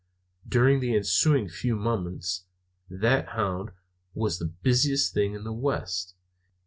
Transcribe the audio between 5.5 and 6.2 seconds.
West.